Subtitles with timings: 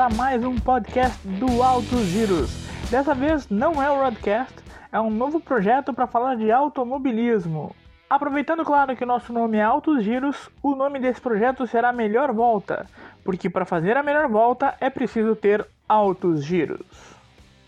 [0.00, 2.50] a mais um podcast do Altos Giros.
[2.88, 4.54] Dessa vez não é o Roadcast,
[4.92, 7.74] é um novo projeto para falar de automobilismo.
[8.08, 12.32] Aproveitando, claro, que o nosso nome é Altos Giros, o nome desse projeto será Melhor
[12.32, 12.86] Volta,
[13.24, 16.86] porque para fazer a melhor volta é preciso ter altos giros.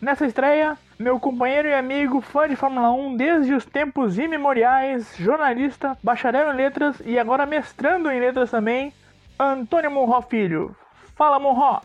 [0.00, 5.98] Nessa estreia, meu companheiro e amigo, fã de Fórmula 1 desde os tempos imemoriais, jornalista,
[6.00, 8.92] bacharel em letras e agora mestrando em letras também,
[9.36, 10.76] Antônio Monró Filho.
[11.16, 11.80] Fala, Monró!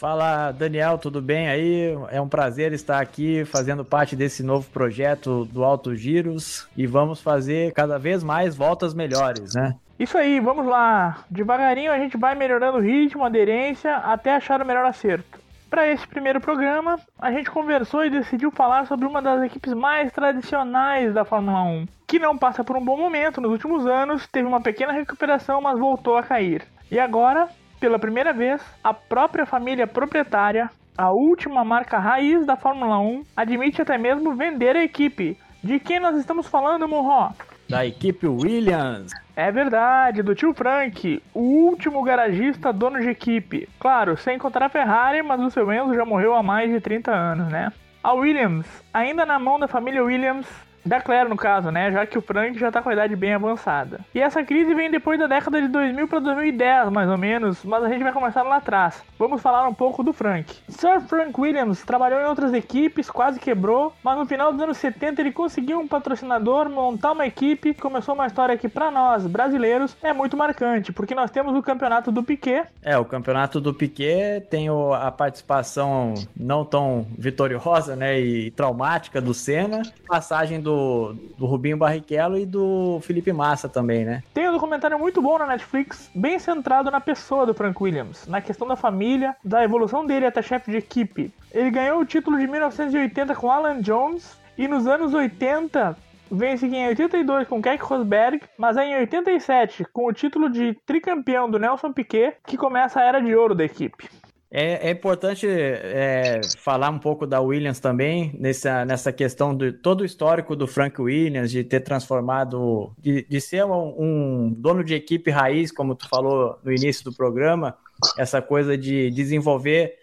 [0.00, 1.94] Fala, Daniel, tudo bem aí?
[2.10, 7.20] É um prazer estar aqui fazendo parte desse novo projeto do Alto Giros e vamos
[7.20, 9.76] fazer cada vez mais voltas melhores, né?
[9.98, 11.22] Isso aí, vamos lá.
[11.28, 15.38] Devagarinho a gente vai melhorando o ritmo, a aderência, até achar o melhor acerto.
[15.68, 20.10] Para esse primeiro programa, a gente conversou e decidiu falar sobre uma das equipes mais
[20.10, 24.48] tradicionais da Fórmula 1, que não passa por um bom momento nos últimos anos, teve
[24.48, 26.66] uma pequena recuperação, mas voltou a cair.
[26.90, 32.98] E agora, pela primeira vez, a própria família proprietária, a última marca raiz da Fórmula
[32.98, 35.38] 1, admite até mesmo vender a equipe.
[35.64, 37.32] De quem nós estamos falando, Monró?
[37.68, 39.12] Da equipe Williams.
[39.34, 43.68] É verdade, do tio Frank, o último garagista dono de equipe.
[43.78, 47.10] Claro, sem contar a Ferrari, mas o seu Enzo já morreu há mais de 30
[47.10, 47.72] anos, né?
[48.02, 50.46] A Williams, ainda na mão da família Williams,
[50.84, 51.90] da Claire no caso, né?
[51.92, 54.00] Já que o Frank já tá com a idade bem avançada.
[54.14, 57.84] E essa crise vem depois da década de 2000 para 2010, mais ou menos, mas
[57.84, 59.02] a gente vai começar lá atrás.
[59.18, 60.54] Vamos falar um pouco do Frank.
[60.68, 65.20] Sir Frank Williams trabalhou em outras equipes, quase quebrou, mas no final dos anos 70
[65.20, 70.12] ele conseguiu um patrocinador, montar uma equipe, começou uma história que para nós, brasileiros, é
[70.12, 72.64] muito marcante, porque nós temos o campeonato do Piquet.
[72.82, 79.34] É, o campeonato do Piquet tem a participação não tão vitoriosa, né, e traumática do
[79.34, 84.22] Senna, passagem do do, do Rubinho Barrichello e do Felipe Massa também, né?
[84.32, 88.40] Tem um documentário muito bom na Netflix, bem centrado na pessoa do Frank Williams, na
[88.40, 91.32] questão da família, da evolução dele até chefe de equipe.
[91.52, 95.96] Ele ganhou o título de 1980 com Alan Jones e nos anos 80
[96.30, 101.50] vence em 82 com Keck Rosberg, mas é em 87 com o título de tricampeão
[101.50, 104.08] do Nelson Piquet que começa a era de ouro da equipe.
[104.52, 110.00] É, é importante é, falar um pouco da Williams também, nessa, nessa questão de todo
[110.00, 114.94] o histórico do Frank Williams, de ter transformado, de, de ser um, um dono de
[114.94, 117.76] equipe raiz, como tu falou no início do programa,
[118.18, 119.99] essa coisa de desenvolver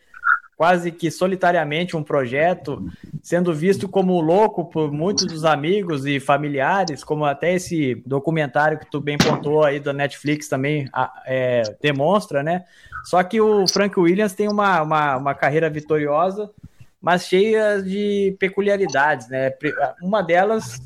[0.57, 2.84] quase que solitariamente um projeto,
[3.22, 8.90] sendo visto como louco por muitos dos amigos e familiares, como até esse documentário que
[8.90, 10.90] tu bem pontuou aí da Netflix também
[11.28, 12.66] é, demonstra, né?
[13.06, 16.50] Só que o Frank Williams tem uma, uma, uma carreira vitoriosa,
[17.00, 19.53] mas cheia de peculiaridades, né?
[20.01, 20.81] Uma delas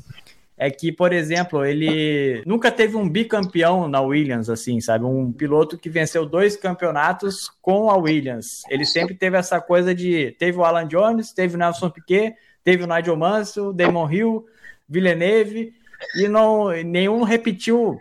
[0.62, 5.04] é que, por exemplo, ele nunca teve um bicampeão na Williams, assim, sabe?
[5.04, 8.62] Um piloto que venceu dois campeonatos com a Williams.
[8.70, 10.36] Ele sempre teve essa coisa de.
[10.38, 14.46] Teve o Alan Jones, teve o Nelson Piquet, teve o Nigel Mansell, Damon Hill,
[14.88, 15.74] Villeneuve,
[16.14, 18.00] e não nenhum repetiu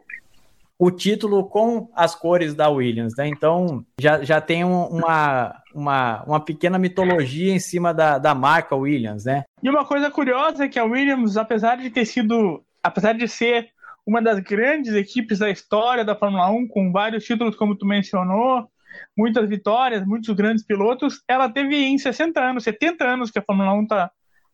[0.81, 3.27] o título com as cores da Williams, né?
[3.27, 9.25] Então já, já tem uma, uma, uma pequena mitologia em cima da, da marca Williams,
[9.25, 9.43] né?
[9.61, 13.69] E uma coisa curiosa é que a Williams, apesar de ter sido, apesar de ser
[14.07, 18.67] uma das grandes equipes da história da Fórmula 1, com vários títulos, como tu mencionou,
[19.15, 23.71] muitas vitórias, muitos grandes pilotos, ela teve em 60 anos, 70 anos que a Fórmula
[23.73, 24.11] 1 está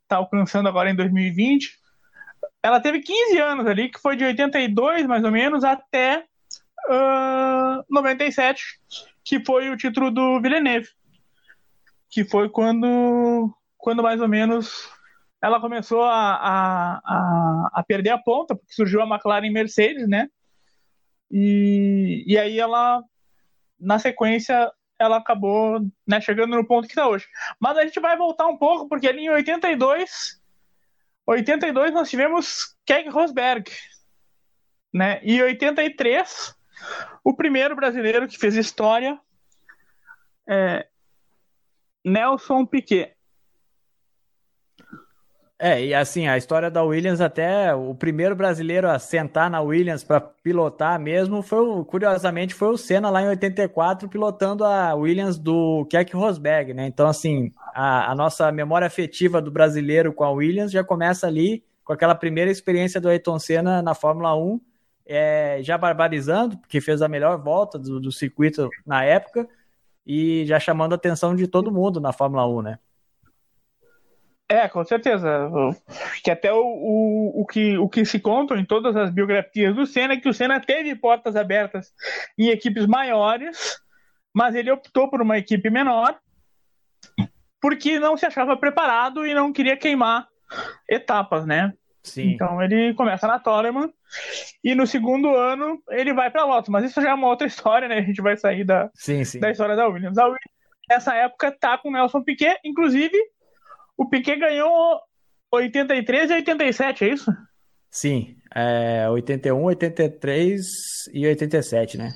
[0.10, 1.87] tá alcançando agora em 2020
[2.64, 6.26] ela teve 15 anos ali, que foi de 82 mais ou menos até
[6.90, 8.64] uh, 97,
[9.24, 10.88] que foi o título do Villeneuve,
[12.10, 14.90] que foi quando, quando mais ou menos
[15.42, 20.28] ela começou a, a, a, a perder a ponta, porque surgiu a McLaren Mercedes, né?
[21.30, 23.04] E, e aí ela,
[23.80, 27.28] na sequência, ela acabou né, chegando no ponto que está hoje.
[27.60, 30.42] Mas a gente vai voltar um pouco, porque ali em 82
[31.28, 33.70] 82 nós tivemos Keg Rosberg,
[34.94, 35.20] né?
[35.24, 36.56] E 83
[37.24, 39.20] o primeiro brasileiro que fez história
[40.48, 40.88] é
[42.06, 43.17] Nelson Piquet.
[45.60, 50.04] É, e assim, a história da Williams, até o primeiro brasileiro a sentar na Williams
[50.04, 55.84] para pilotar mesmo, foi curiosamente, foi o Senna lá em 84, pilotando a Williams do
[55.90, 56.86] Keck Rosberg, né?
[56.86, 61.64] Então, assim, a, a, nossa memória afetiva do brasileiro com a Williams já começa ali
[61.84, 64.62] com aquela primeira experiência do Ayrton Senna na Fórmula 1,
[65.08, 69.48] é, já barbarizando, porque fez a melhor volta do, do circuito na época,
[70.06, 72.80] e já chamando a atenção de todo mundo na Fórmula 1, né?
[74.50, 75.50] É, com certeza.
[76.24, 79.86] Que até o, o, o, que, o que se conta em todas as biografias do
[79.86, 81.94] Senna é que o Senna teve portas abertas
[82.38, 83.78] em equipes maiores,
[84.34, 86.18] mas ele optou por uma equipe menor
[87.60, 90.28] porque não se achava preparado e não queria queimar
[90.90, 91.74] etapas, né?
[92.04, 92.32] Sim.
[92.32, 93.92] Então ele começa na Toleman
[94.64, 97.90] e no segundo ano ele vai para Lotus, mas isso já é uma outra história,
[97.90, 97.98] né?
[97.98, 99.40] A gente vai sair da, sim, sim.
[99.40, 100.18] da história da Williams.
[100.18, 100.52] A Williams,
[100.90, 103.18] nessa época, tá com o Nelson Piquet, inclusive
[103.98, 105.02] o Piquet ganhou
[105.52, 107.32] 83 e 87, é isso?
[107.90, 110.66] Sim, é 81, 83
[111.14, 112.14] e 87, né?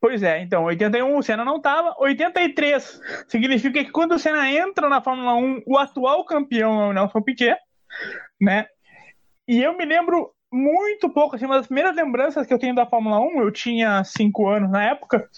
[0.00, 4.88] Pois é, então, 81 o Senna não estava, 83 significa que quando o Senna entra
[4.88, 7.58] na Fórmula 1, o atual campeão é o Nelson Piquet,
[8.40, 8.66] né?
[9.46, 12.86] E eu me lembro muito pouco, assim, uma das primeiras lembranças que eu tenho da
[12.86, 15.28] Fórmula 1, eu tinha 5 anos na época,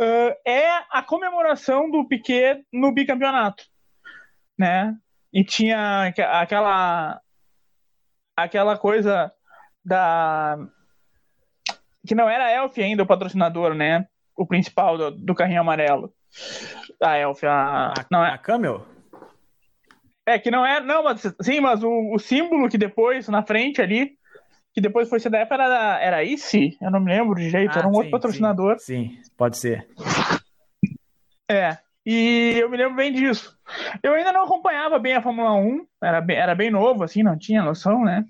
[0.00, 3.64] uh, é a comemoração do Piquet no bicampeonato,
[4.58, 4.94] né?
[5.32, 7.20] E tinha aquela
[8.36, 9.32] aquela coisa
[9.84, 10.58] da
[12.06, 14.06] que não era a Elf ainda o patrocinador, né?
[14.36, 16.12] O principal do, do carrinho amarelo.
[17.02, 18.86] A Elf, a, a não é a Camel.
[20.26, 23.80] É que não é, não, mas sim, mas o, o símbolo que depois na frente
[23.80, 24.16] ali
[24.72, 27.88] que depois foi CDF era era ICE, eu não me lembro de jeito, ah, era
[27.88, 28.78] um sim, outro patrocinador.
[28.80, 29.86] Sim, sim, pode ser.
[31.48, 31.78] É.
[32.06, 33.56] E eu me lembro bem disso.
[34.02, 37.38] Eu ainda não acompanhava bem a Fórmula 1, era bem, era bem novo, assim, não
[37.38, 38.24] tinha noção, né?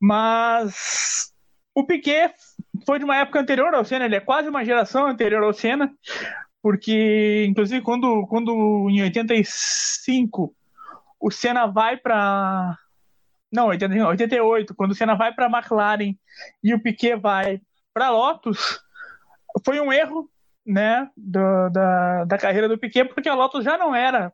[0.00, 1.32] Mas
[1.74, 2.34] o Piquet
[2.84, 5.92] foi de uma época anterior ao Senna, ele é quase uma geração anterior ao Senna,
[6.60, 10.54] porque, inclusive, quando, quando em 85
[11.20, 12.76] o Senna vai para.
[13.50, 16.14] Não, 88, quando o Senna vai para a McLaren
[16.62, 17.60] e o Piquet vai
[17.94, 18.80] para Lotus,
[19.64, 20.28] foi um erro
[20.68, 24.30] né, do, da, da carreira do Piquet, porque a Lotus já não era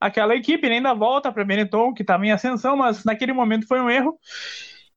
[0.00, 3.80] aquela equipe, nem da volta para Benetton, que estava em ascensão, mas naquele momento foi
[3.80, 4.16] um erro.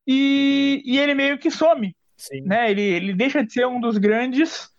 [0.07, 1.95] E, e ele meio que some.
[2.15, 2.41] Sim.
[2.41, 2.69] Né?
[2.69, 4.69] Ele, ele deixa de ser um dos grandes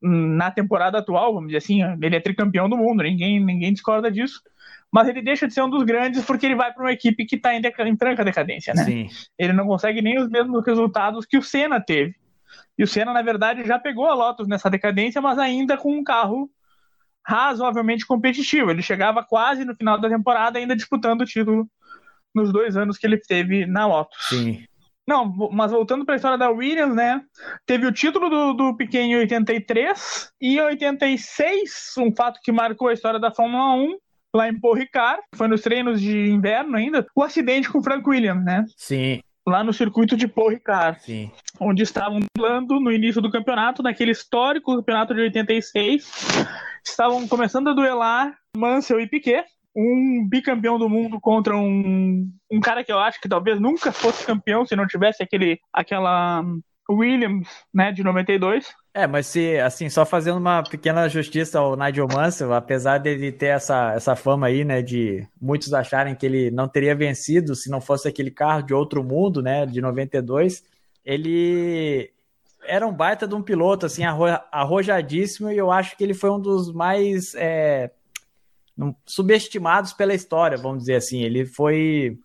[0.00, 1.80] na temporada atual, vamos dizer assim.
[2.02, 4.42] Ele é tricampeão do mundo, ninguém, ninguém discorda disso.
[4.92, 7.36] Mas ele deixa de ser um dos grandes porque ele vai para uma equipe que
[7.36, 8.84] está em, em franca decadência, né?
[8.84, 9.08] Sim.
[9.38, 12.14] Ele não consegue nem os mesmos resultados que o Senna teve.
[12.78, 16.04] E o Senna, na verdade, já pegou a Lotus nessa decadência, mas ainda com um
[16.04, 16.50] carro
[17.24, 18.70] razoavelmente competitivo.
[18.70, 21.68] Ele chegava quase no final da temporada ainda disputando o título
[22.34, 24.16] nos dois anos que ele teve na Lotus.
[24.28, 24.64] Sim.
[25.06, 27.20] Não, mas voltando para a história da Williams, né?
[27.66, 32.88] Teve o título do, do Piquet em 83 e em 86, um fato que marcou
[32.88, 33.98] a história da Fórmula 1,
[34.34, 38.08] lá em Paul Ricard, foi nos treinos de inverno ainda, o acidente com o Frank
[38.08, 38.64] Williams, né?
[38.76, 41.30] Sim lá no circuito de Paul Ricard, Sim.
[41.60, 46.10] onde estavam duelando no início do campeonato, naquele histórico campeonato de 86.
[46.84, 49.44] Estavam começando a duelar Mansell e Piquet,
[49.76, 54.24] um bicampeão do mundo contra um, um cara que eu acho que talvez nunca fosse
[54.24, 56.44] campeão se não tivesse aquele, aquela
[56.90, 58.66] Williams, né, de 92.
[58.92, 63.46] É, mas se, assim, só fazendo uma pequena justiça ao Nigel Mansell, apesar dele ter
[63.46, 67.80] essa, essa fama aí, né, de muitos acharem que ele não teria vencido se não
[67.80, 70.62] fosse aquele carro de outro mundo, né, de 92,
[71.04, 72.10] ele
[72.66, 76.30] era um baita de um piloto, assim, arro, arrojadíssimo, e eu acho que ele foi
[76.30, 77.90] um dos mais é,
[79.06, 81.22] subestimados pela história, vamos dizer assim.
[81.22, 82.18] Ele foi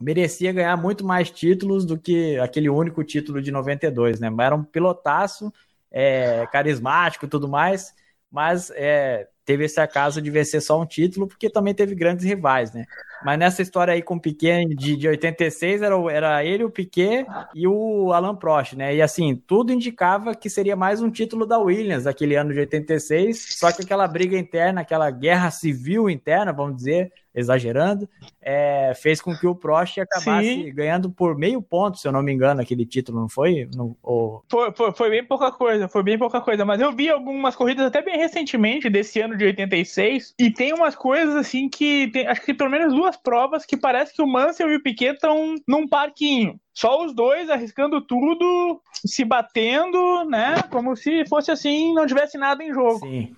[0.00, 4.30] merecia ganhar muito mais títulos do que aquele único título de 92, né?
[4.40, 5.52] Era um pilotaço,
[5.90, 7.94] é, carismático e tudo mais,
[8.30, 12.70] mas é, teve esse acaso de vencer só um título, porque também teve grandes rivais,
[12.72, 12.84] né?
[13.24, 17.26] Mas nessa história aí com o Piquet de, de 86, era, era ele, o Piquet
[17.54, 18.94] e o Alan Prost, né?
[18.94, 23.56] E assim, tudo indicava que seria mais um título da Williams aquele ano de 86,
[23.58, 28.08] só que aquela briga interna, aquela guerra civil interna, vamos dizer, exagerando,
[28.42, 30.74] é, fez com que o Prost acabasse Sim.
[30.74, 33.68] ganhando por meio ponto, se eu não me engano, aquele título, não foi?
[33.74, 34.44] No, ou...
[34.50, 34.92] foi, foi?
[34.92, 38.16] Foi bem pouca coisa, foi bem pouca coisa, mas eu vi algumas corridas até bem
[38.16, 42.56] recentemente, desse ano de 86, e tem umas coisas assim que, tem, acho que tem
[42.56, 46.58] pelo menos duas provas que parece que o Mansell e o Piquet estão num parquinho.
[46.74, 50.62] Só os dois arriscando tudo, se batendo, né?
[50.70, 53.00] Como se fosse assim, não tivesse nada em jogo.
[53.00, 53.34] Sim.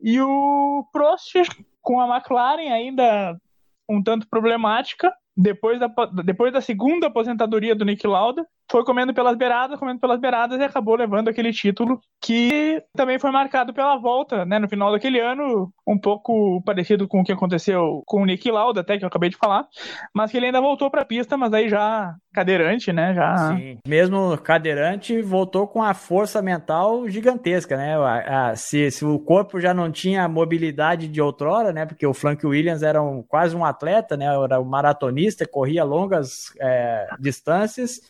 [0.00, 1.34] E o Prost
[1.86, 3.40] com a McLaren ainda
[3.88, 5.88] um tanto problemática, depois da,
[6.24, 10.62] depois da segunda aposentadoria do Nick Lauda, foi comendo pelas beiradas, comendo pelas beiradas e
[10.64, 15.70] acabou levando aquele título que também foi marcado pela volta, né, no final daquele ano,
[15.86, 19.30] um pouco parecido com o que aconteceu com o Nick Lauda, até que eu acabei
[19.30, 19.66] de falar,
[20.12, 23.78] mas que ele ainda voltou para a pista, mas aí já cadeirante, né, já Sim.
[23.86, 27.96] Mesmo cadeirante, voltou com a força mental gigantesca, né?
[27.96, 32.12] A, a, se, se o corpo já não tinha mobilidade de outrora, né, porque o
[32.12, 38.00] Frank Williams era um, quase um atleta, né, era um maratonista, corria longas é, distâncias,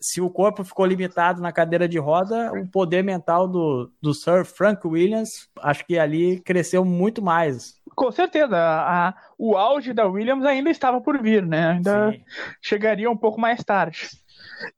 [0.00, 4.44] se o corpo ficou limitado na cadeira de roda, o poder mental do, do Sir
[4.44, 7.74] Frank Williams, acho que ali cresceu muito mais.
[7.94, 11.72] Com certeza, a, o auge da Williams ainda estava por vir, né?
[11.72, 12.22] Ainda Sim.
[12.62, 14.08] chegaria um pouco mais tarde.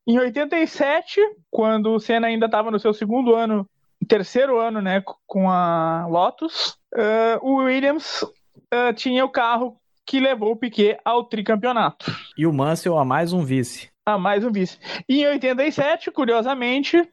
[0.07, 3.69] Em 87, quando o Senna ainda estava no seu segundo ano,
[4.09, 9.80] terceiro ano, né, com a Lotus, uh, o Williams uh, tinha o carro
[10.11, 12.13] que levou o Piquet ao tricampeonato.
[12.37, 13.89] E o Mansell a mais um vice.
[14.05, 14.77] A mais um vice.
[15.09, 17.09] E em 87, curiosamente,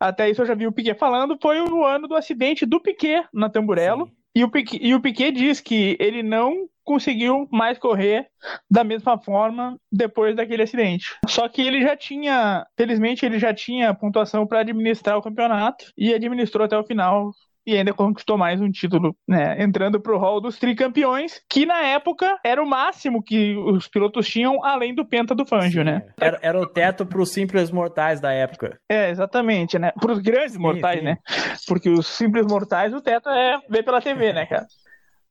[0.00, 3.22] até isso eu já vi o Piquet falando, foi o ano do acidente do Piquet
[3.34, 4.06] na Tamburello.
[4.06, 4.12] Sim.
[4.34, 8.26] E o, Piquet, e o Piquet diz que ele não conseguiu mais correr
[8.70, 11.18] da mesma forma depois daquele acidente.
[11.28, 16.14] Só que ele já tinha, felizmente, ele já tinha pontuação para administrar o campeonato e
[16.14, 17.30] administrou até o final
[17.68, 19.62] e ainda conquistou mais um título, né?
[19.62, 24.64] Entrando pro hall dos tricampeões, que na época era o máximo que os pilotos tinham,
[24.64, 26.02] além do Penta do Fangio, né?
[26.18, 28.80] Era, era o teto pros simples mortais da época.
[28.88, 29.92] É, exatamente, né?
[30.00, 31.04] Pros grandes sim, mortais, sim.
[31.04, 31.18] né?
[31.66, 34.66] Porque os simples mortais, o teto é ver pela TV, né, cara?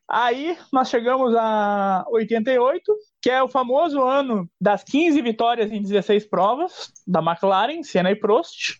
[0.08, 6.27] Aí nós chegamos a 88, que é o famoso ano das 15 vitórias em 16
[6.29, 8.77] provas da McLaren, Senna e Prost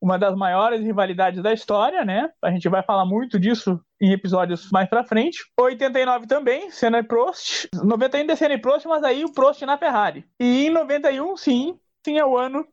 [0.00, 2.30] uma das maiores rivalidades da história, né?
[2.42, 5.44] A gente vai falar muito disso em episódios mais pra frente.
[5.58, 7.68] 89 também, Senna e Prost.
[7.74, 10.24] 91 Senna e Prost, mas aí o Prost na Ferrari.
[10.40, 12.66] E em 91, sim, sim é o ano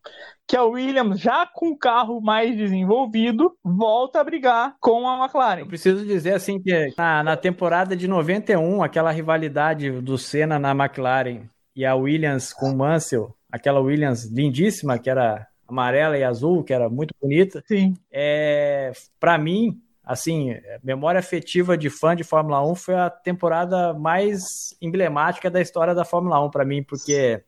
[0.47, 5.59] que a Williams, já com o carro mais desenvolvido, volta a brigar com a McLaren.
[5.59, 10.71] Eu preciso dizer assim que na, na temporada de 91, aquela rivalidade do Senna na
[10.71, 16.63] McLaren e a Williams com o Mansell, aquela Williams lindíssima que era amarela e azul,
[16.63, 17.63] que era muito bonita.
[17.67, 17.93] Sim.
[18.11, 24.43] É, para mim, assim, memória afetiva de fã de Fórmula 1 foi a temporada mais
[24.81, 27.43] emblemática da história da Fórmula 1 para mim, porque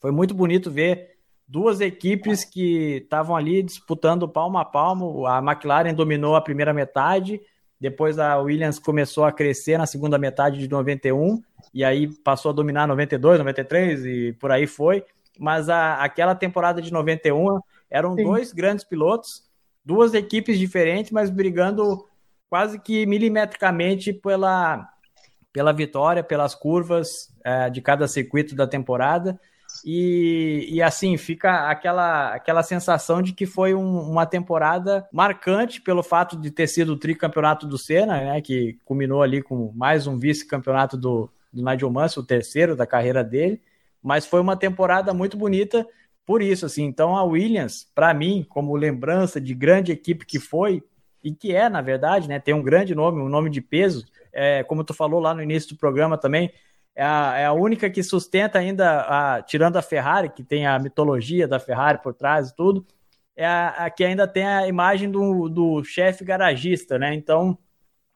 [0.00, 1.12] foi muito bonito ver
[1.46, 5.26] duas equipes que estavam ali disputando palmo a palmo.
[5.26, 7.40] A McLaren dominou a primeira metade,
[7.78, 11.42] depois a Williams começou a crescer na segunda metade de 91
[11.74, 15.04] e aí passou a dominar 92, 93 e por aí foi
[15.38, 17.60] mas a, aquela temporada de 91
[17.90, 18.24] eram Sim.
[18.24, 19.44] dois grandes pilotos,
[19.84, 22.06] duas equipes diferentes, mas brigando
[22.48, 24.88] quase que milimetricamente pela,
[25.52, 29.38] pela vitória, pelas curvas é, de cada circuito da temporada.
[29.84, 36.02] E, e, assim fica aquela, aquela sensação de que foi um, uma temporada marcante pelo
[36.02, 40.18] fato de ter sido o tricampeonato do Senna, né, que culminou ali com mais um
[40.18, 43.62] vice-campeonato do, do Nigel Mansell, o terceiro da carreira dele
[44.02, 45.86] mas foi uma temporada muito bonita
[46.24, 46.84] por isso, assim.
[46.84, 50.82] Então a Williams, para mim, como lembrança de grande equipe que foi
[51.22, 54.62] e que é, na verdade, né, tem um grande nome, um nome de peso, é,
[54.64, 56.52] como tu falou lá no início do programa também,
[56.94, 60.78] é a, é a única que sustenta ainda, a, tirando a Ferrari, que tem a
[60.78, 62.86] mitologia da Ferrari por trás e tudo,
[63.36, 67.14] é a, a que ainda tem a imagem do, do chefe garagista, né?
[67.14, 67.56] Então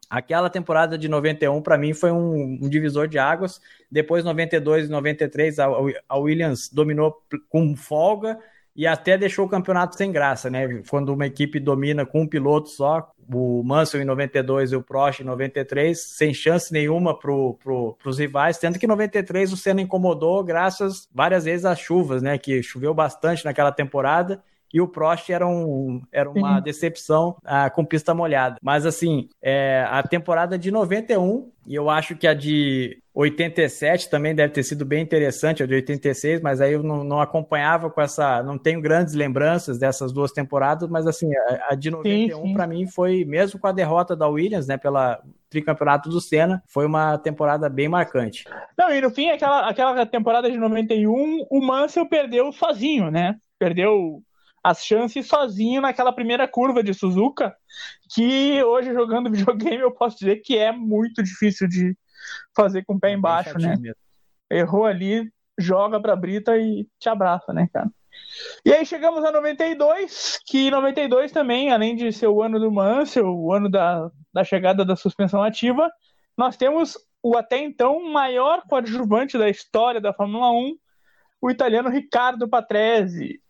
[0.09, 3.61] Aquela temporada de 91 para mim foi um, um, divisor de águas.
[3.91, 5.69] Depois 92 e 93 a,
[6.09, 7.17] a Williams dominou
[7.49, 8.39] com folga
[8.75, 10.83] e até deixou o campeonato sem graça, né?
[10.89, 15.21] Quando uma equipe domina com um piloto só, o Mansell em 92 e o Prost
[15.21, 19.81] em 93, sem chance nenhuma para pro, os rivais, tendo que em 93 o Senna
[19.81, 22.37] incomodou graças várias vezes às chuvas, né?
[22.37, 24.43] Que choveu bastante naquela temporada
[24.73, 26.63] e o Prost era, um, era uma Sim.
[26.63, 28.57] decepção ah, com pista molhada.
[28.63, 34.35] Mas assim, é, a temporada de 91, e eu acho que a de 87 também
[34.35, 38.01] deve ter sido bem interessante, a de 86, mas aí eu não, não acompanhava com
[38.01, 38.43] essa.
[38.43, 42.87] Não tenho grandes lembranças dessas duas temporadas, mas assim, a, a de 91 para mim
[42.87, 47.69] foi, mesmo com a derrota da Williams, né, pela tricampeonato do Senna, foi uma temporada
[47.69, 48.45] bem marcante.
[48.77, 53.37] Não, e no fim, aquela, aquela temporada de 91, o Mansell perdeu sozinho, né?
[53.59, 54.23] Perdeu
[54.67, 57.55] as chances sozinho naquela primeira curva de Suzuka,
[58.13, 61.97] que hoje jogando videogame eu posso dizer que é muito difícil de
[62.53, 63.77] fazer com o pé é embaixo, né?
[63.77, 63.95] Mesmo.
[64.51, 67.89] Errou ali, joga pra Brita e te abraça, né, cara?
[68.65, 73.29] E aí chegamos a 92, que 92 também, além de ser o ano do Mansell,
[73.29, 75.89] o ano da, da chegada da suspensão ativa,
[76.37, 80.77] nós temos o até então maior coadjuvante da história da Fórmula 1,
[81.41, 83.41] o italiano Riccardo Patrese,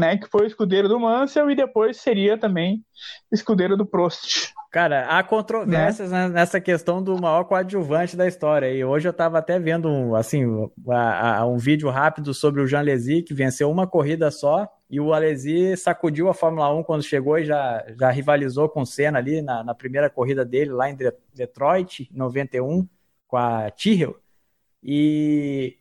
[0.00, 2.82] né, que foi escudeiro do Mansell e depois seria também
[3.30, 4.52] escudeiro do Prost.
[4.70, 6.28] Cara, há controvérsias né?
[6.28, 8.72] nessa questão do maior coadjuvante da história.
[8.72, 10.44] E hoje eu estava até vendo assim,
[10.88, 15.00] a, a, um vídeo rápido sobre o Jean Alesi, que venceu uma corrida só, e
[15.00, 19.18] o Alesi sacudiu a Fórmula 1 quando chegou e já, já rivalizou com o Senna
[19.18, 20.96] ali na, na primeira corrida dele lá em
[21.34, 22.88] Detroit, em 91,
[23.26, 24.16] com a Tyrrell.
[24.82, 25.76] E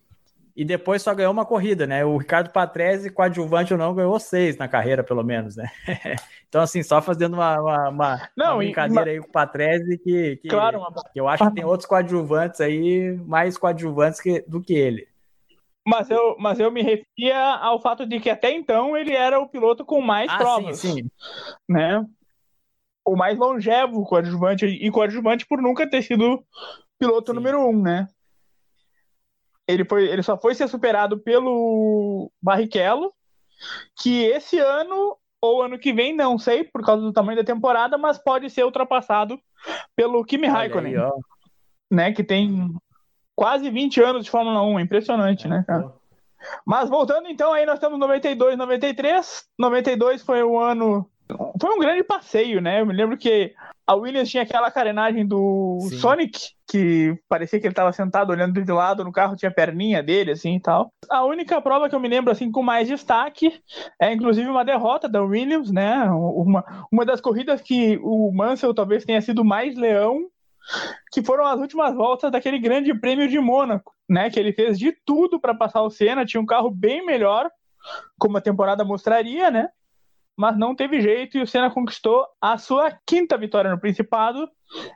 [0.59, 2.03] e depois só ganhou uma corrida, né?
[2.03, 5.71] O Ricardo Patrese, coadjuvante ou não, ganhou seis na carreira, pelo menos, né?
[6.49, 9.09] então, assim, só fazendo uma, uma, uma, não, uma brincadeira uma...
[9.09, 10.91] aí com o Patrese, que, que, claro, uma...
[11.13, 15.07] que eu acho que tem outros coadjuvantes aí, mais coadjuvantes que, do que ele.
[15.87, 19.47] Mas eu, mas eu me referia ao fato de que até então ele era o
[19.47, 20.77] piloto com mais ah, provas.
[20.77, 21.09] Sim, sim.
[21.69, 22.05] Né?
[23.07, 26.43] O mais longevo coadjuvante, e coadjuvante por nunca ter sido
[26.99, 27.35] piloto sim.
[27.35, 28.09] número um, né?
[29.69, 33.13] Ele, foi, ele só foi ser superado pelo Barrichello,
[33.95, 37.97] que esse ano ou ano que vem, não sei, por causa do tamanho da temporada,
[37.97, 39.39] mas pode ser ultrapassado
[39.95, 41.11] pelo Kimi Raikkonen, aí,
[41.89, 42.73] né, que tem
[43.35, 45.93] quase 20 anos de Fórmula 1, impressionante, é, né, cara?
[46.65, 49.45] Mas voltando então, aí nós temos 92, 93.
[49.57, 51.09] 92 foi o ano
[51.61, 52.81] foi um grande passeio, né?
[52.81, 53.53] Eu me lembro que
[53.85, 55.97] a Williams tinha aquela carenagem do Sim.
[55.97, 60.03] Sonic, que parecia que ele estava sentado olhando de lado no carro, tinha a perninha
[60.03, 60.93] dele, assim e tal.
[61.09, 63.59] A única prova que eu me lembro, assim, com mais destaque
[63.99, 66.03] é, inclusive, uma derrota da Williams, né?
[66.11, 70.27] Uma, uma das corridas que o Mansell talvez tenha sido mais leão,
[71.11, 74.29] que foram as últimas voltas daquele grande prêmio de Mônaco, né?
[74.29, 77.49] Que ele fez de tudo para passar o Senna, tinha um carro bem melhor,
[78.19, 79.69] como a temporada mostraria, né?
[80.39, 84.49] Mas não teve jeito e o Senna conquistou a sua quinta vitória no Principado,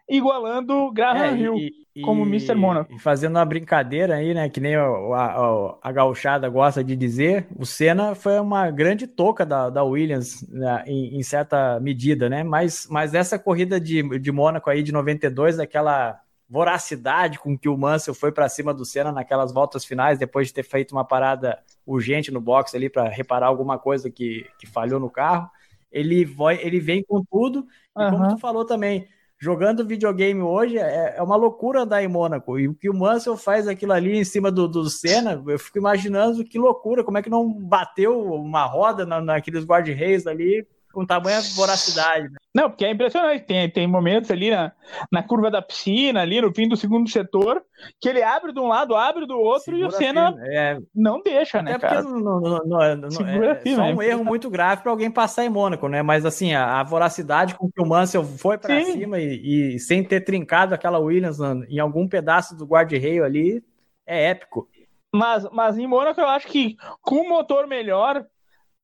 [0.08, 1.56] igualando Graham é, Hill
[1.94, 2.56] e, como Mr.
[2.56, 2.94] Monaco.
[2.94, 7.46] E fazendo uma brincadeira aí, né, que nem a, a, a gauchada gosta de dizer,
[7.58, 12.42] o Senna foi uma grande toca da, da Williams né, em, em, certa medida, né,
[12.42, 16.23] mas, mas essa corrida de, de Mônaco aí de 92, aquela
[16.54, 20.54] voracidade com que o Mansell foi para cima do Senna naquelas voltas finais, depois de
[20.54, 25.00] ter feito uma parada urgente no box ali para reparar alguma coisa que, que falhou
[25.00, 25.50] no carro.
[25.92, 27.66] Ele, vai, ele vem com tudo,
[27.98, 29.08] e como tu falou também,
[29.40, 32.60] jogando videogame hoje é, é, uma loucura andar em Mônaco.
[32.60, 35.80] E o que o Mansell faz aquilo ali em cima do, do Senna, eu fico
[35.80, 41.06] imaginando que loucura, como é que não bateu uma roda na, naqueles guarda-reis ali com
[41.06, 42.30] tamanha voracidade.
[42.30, 42.38] Né?
[42.54, 43.46] Não, porque é impressionante.
[43.46, 44.72] Tem, tem momentos ali na,
[45.12, 47.64] na curva da piscina, ali no fim do segundo setor,
[48.00, 50.78] que ele abre de um lado, abre do outro Segura e o Senna é...
[50.94, 52.04] não deixa, Até né, cara?
[52.04, 54.08] Não, não, não, não, é, é só um né?
[54.08, 56.04] erro muito grave para alguém passar em Mônaco, né?
[56.04, 60.04] Mas assim, a, a, voracidade com que o Mansell foi para cima e, e, sem
[60.04, 63.64] ter trincado aquela Williams em algum pedaço do guarda-reio ali,
[64.06, 64.70] é épico.
[65.12, 68.26] Mas, mas em Mônaco eu acho que com o motor melhor,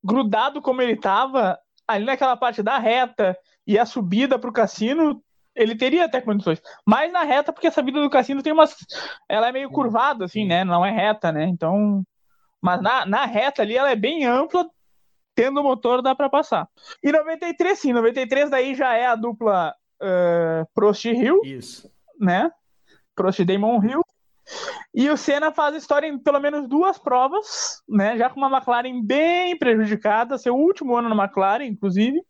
[0.04, 1.58] grudado como ele tava,
[1.89, 5.23] ali naquela parte da reta e a subida para o cassino,
[5.56, 6.62] ele teria até condições.
[6.86, 8.75] Mas na reta, porque essa vida do cassino tem umas.
[9.28, 10.63] Ela é meio curvada, assim, né?
[10.63, 11.45] Não é reta, né?
[11.45, 12.04] Então.
[12.62, 14.69] Mas na, na reta ali, ela é bem ampla.
[15.34, 16.67] Tendo o motor, dá para passar.
[17.02, 17.93] E 93, sim.
[17.93, 21.41] 93 daí já é a dupla uh, Prost Hill.
[21.43, 21.89] Isso.
[22.19, 22.52] Né?
[23.15, 24.04] Prost Damon Hill.
[24.94, 28.18] E o Senna faz história em pelo menos duas provas, né?
[28.18, 32.22] Já com uma McLaren bem prejudicada, seu último ano na McLaren, inclusive.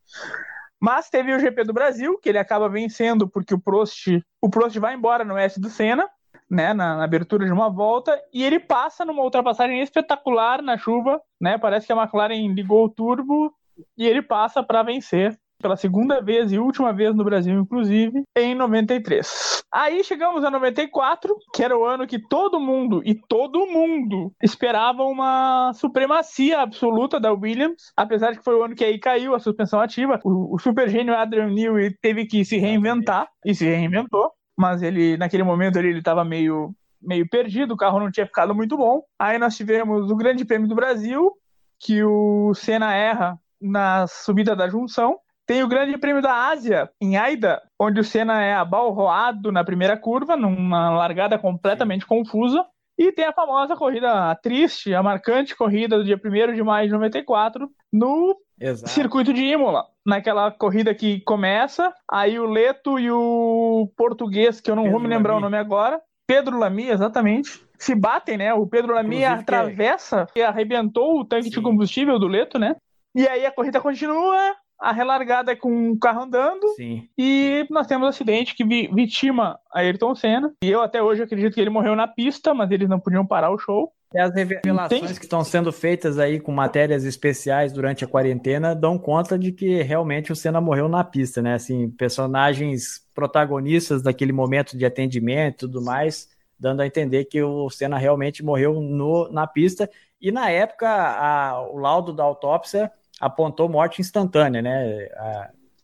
[0.79, 4.07] Mas teve o GP do Brasil, que ele acaba vencendo porque o Prost,
[4.41, 6.07] o Prost vai embora no S do Senna,
[6.49, 11.21] né, na, na, abertura de uma volta, e ele passa numa ultrapassagem espetacular na chuva,
[11.39, 11.57] né?
[11.57, 13.53] Parece que a McLaren ligou o turbo
[13.97, 18.55] e ele passa para vencer pela segunda vez e última vez no Brasil, inclusive, em
[18.55, 19.63] 93.
[19.71, 25.03] Aí chegamos a 94, que era o ano que todo mundo, e todo mundo, esperava
[25.03, 29.39] uma supremacia absoluta da Williams, apesar de que foi o ano que aí caiu a
[29.39, 30.19] suspensão ativa.
[30.23, 35.17] O, o super gênio Adrian Newey teve que se reinventar, e se reinventou, mas ele,
[35.17, 39.01] naquele momento, ele estava meio meio perdido, o carro não tinha ficado muito bom.
[39.17, 41.31] Aí nós tivemos o Grande Prêmio do Brasil,
[41.79, 45.17] que o Senna erra na subida da junção,
[45.49, 49.97] tem o Grande Prêmio da Ásia, em Aida, onde o Senna é abalroado na primeira
[49.97, 52.63] curva, numa largada completamente confusa.
[52.95, 56.85] E tem a famosa corrida a triste, a marcante corrida do dia 1 de maio
[56.85, 58.91] de 94, no Exato.
[58.91, 59.85] circuito de Imola.
[60.05, 65.07] Naquela corrida que começa, aí o Leto e o português, que eu não Pedro vou
[65.07, 65.41] me lembrar Lamy.
[65.41, 68.53] o nome agora, Pedro Lamy, exatamente, se batem, né?
[68.53, 70.41] O Pedro Lamy Inclusive, atravessa que...
[70.41, 71.49] e arrebentou o tanque Sim.
[71.49, 72.75] de combustível do Leto, né?
[73.15, 76.67] E aí a corrida continua, a relargada é com o carro andando.
[76.75, 77.07] Sim.
[77.17, 80.53] E nós temos um acidente que vitima a Ayrton Senna.
[80.63, 83.51] E eu até hoje acredito que ele morreu na pista, mas eles não podiam parar
[83.51, 83.91] o show.
[84.13, 85.15] E as revelações Tem...
[85.15, 89.83] que estão sendo feitas aí com matérias especiais durante a quarentena dão conta de que
[89.83, 91.53] realmente o Senna morreu na pista, né?
[91.53, 97.69] Assim, personagens protagonistas daquele momento de atendimento e tudo mais, dando a entender que o
[97.69, 99.87] Senna realmente morreu no, na pista.
[100.19, 105.09] E na época, a, o laudo da autópsia apontou morte instantânea, né?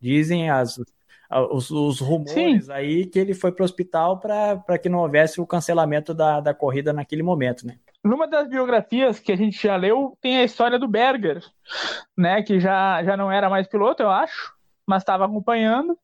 [0.02, 0.80] dizem as,
[1.52, 2.72] os, os, rumores Sim.
[2.72, 6.54] aí que ele foi para o hospital para que não houvesse o cancelamento da, da
[6.54, 7.78] corrida naquele momento, né?
[8.06, 11.44] numa das biografias que a gente já leu, tem a história do Berger,
[12.16, 12.44] né?
[12.44, 14.54] Que já, já não era mais piloto, eu acho,
[14.86, 15.98] mas estava acompanhando.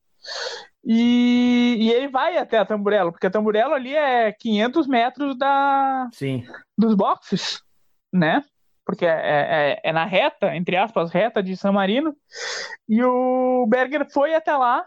[0.84, 6.10] E, e, ele vai até a Tamburello, porque a Tamburello ali é 500 metros da,
[6.12, 6.44] Sim.
[6.76, 7.62] dos boxes,
[8.12, 8.44] né?
[8.92, 12.14] Porque é, é, é na reta, entre aspas, reta de San Marino.
[12.90, 14.86] E o Berger foi até lá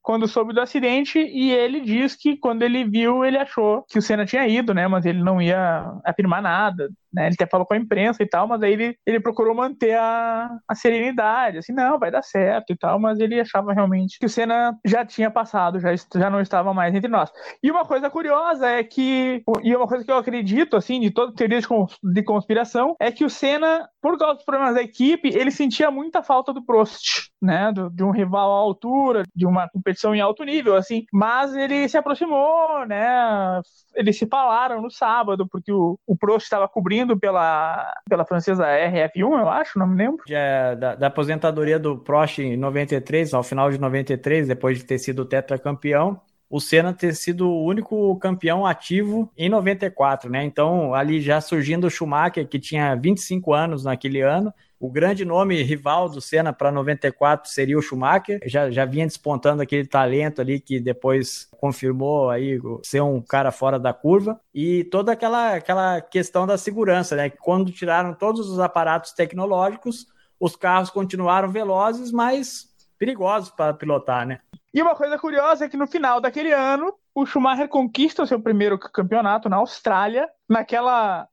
[0.00, 4.02] quando soube do acidente e ele diz que quando ele viu, ele achou que o
[4.02, 4.88] Senna tinha ido, né?
[4.88, 7.26] Mas ele não ia afirmar nada, né?
[7.26, 10.50] Ele até falou com a imprensa e tal, mas aí ele, ele procurou manter a,
[10.68, 14.28] a serenidade, assim, não, vai dar certo e tal, mas ele achava realmente que o
[14.28, 17.30] Senna já tinha passado, já, já não estava mais entre nós.
[17.62, 21.34] E uma coisa curiosa é que, e uma coisa que eu acredito, assim, de toda
[21.34, 21.60] teoria
[22.02, 26.22] de conspiração, é que o Senna, por causa dos problemas da equipe, ele sentia muita
[26.22, 27.72] falta do Prost, né?
[27.72, 31.88] Do, de um rival à altura, de uma competição em alto nível, assim, mas ele
[31.88, 33.60] se aproximou, né?
[33.94, 39.18] Eles se falaram no sábado, porque o, o Prost estava cobrindo pela, pela francesa RF1,
[39.18, 40.22] eu acho, não me lembro.
[40.28, 44.98] É, da, da, aposentadoria do Prost em 93, ao final de 93, depois de ter
[44.98, 50.42] sido tetracampeão, o Senna ter sido o único campeão ativo em 94, né?
[50.44, 55.60] Então, ali já surgindo o Schumacher, que tinha 25 anos naquele ano, o grande nome
[55.62, 58.40] rival do Senna para 94 seria o Schumacher.
[58.46, 63.78] Já, já vinha despontando aquele talento ali que depois confirmou aí ser um cara fora
[63.78, 64.40] da curva.
[64.54, 67.28] E toda aquela, aquela questão da segurança, né?
[67.28, 70.06] Quando tiraram todos os aparatos tecnológicos,
[70.38, 74.40] os carros continuaram velozes, mas perigosos para pilotar, né?
[74.72, 78.40] E uma coisa curiosa é que no final daquele ano, o Schumacher conquista o seu
[78.40, 81.26] primeiro campeonato na Austrália, naquela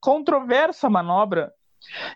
[0.00, 1.52] controversa manobra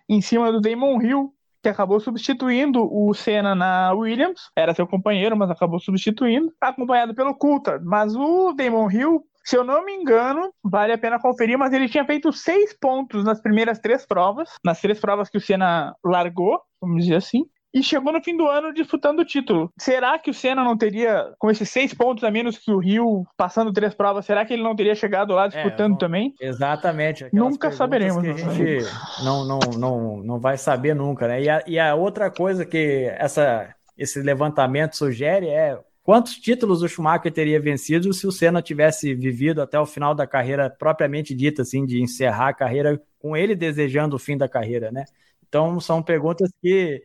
[0.09, 4.51] em cima do Damon Hill, que acabou substituindo o Senna na Williams.
[4.55, 7.85] Era seu companheiro, mas acabou substituindo, acompanhado pelo Coulthard.
[7.85, 11.89] Mas o Damon Hill, se eu não me engano, vale a pena conferir, mas ele
[11.89, 16.61] tinha feito seis pontos nas primeiras três provas, nas três provas que o Senna largou,
[16.81, 19.73] vamos dizer assim e chegou no fim do ano disputando o título.
[19.77, 23.27] Será que o Senna não teria, com esses seis pontos a menos que o Rio,
[23.37, 26.35] passando três provas, será que ele não teria chegado lá disputando é, também?
[26.41, 27.27] Exatamente.
[27.33, 28.23] Nunca saberemos.
[28.23, 28.87] Que a gente
[29.25, 31.43] não, não, não, não vai saber nunca, né?
[31.43, 36.89] E a, e a outra coisa que essa, esse levantamento sugere é quantos títulos o
[36.89, 41.63] Schumacher teria vencido se o Senna tivesse vivido até o final da carreira propriamente dita,
[41.63, 45.05] assim, de encerrar a carreira com ele desejando o fim da carreira, né?
[45.49, 47.03] Então são perguntas que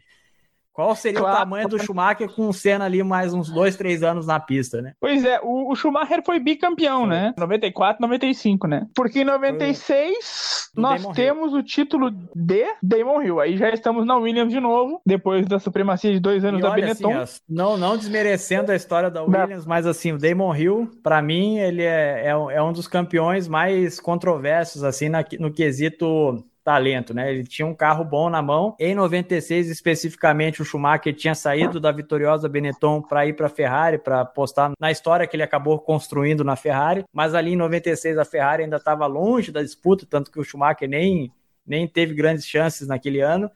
[0.73, 1.35] qual seria claro.
[1.35, 4.81] o tamanho do Schumacher com o Senna ali mais uns dois, três anos na pista,
[4.81, 4.93] né?
[4.99, 7.09] Pois é, o, o Schumacher foi bicampeão, foi.
[7.09, 7.33] né?
[7.37, 8.87] 94, 95, né?
[8.95, 11.59] Porque em 96 nós Damon temos Hill.
[11.59, 13.39] o título de Damon Hill.
[13.39, 16.71] Aí já estamos na Williams de novo, depois da supremacia de dois anos e da
[16.71, 17.17] Benetton.
[17.17, 21.57] Assim, não, não desmerecendo a história da Williams, mas assim, o Damon Hill, para mim,
[21.57, 27.31] ele é, é, é, um dos campeões mais controversos, assim, na, no quesito talento, né?
[27.33, 28.75] Ele tinha um carro bom na mão.
[28.79, 33.97] Em 96, especificamente, o Schumacher tinha saído da vitoriosa Benetton para ir para a Ferrari,
[33.97, 37.03] para apostar na história que ele acabou construindo na Ferrari.
[37.11, 40.87] Mas ali em 96, a Ferrari ainda estava longe da disputa, tanto que o Schumacher
[40.87, 41.33] nem,
[41.65, 43.49] nem teve grandes chances naquele ano.